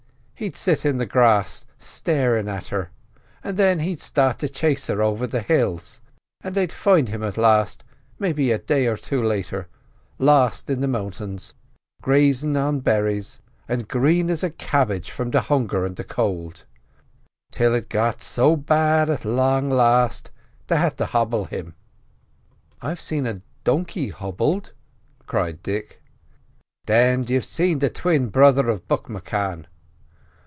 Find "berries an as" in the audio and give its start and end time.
12.79-13.85